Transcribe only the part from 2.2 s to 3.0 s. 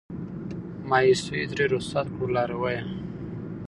لارویه